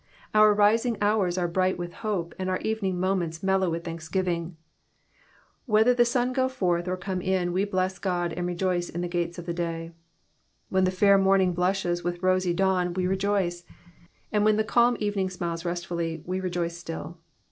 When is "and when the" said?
14.31-14.63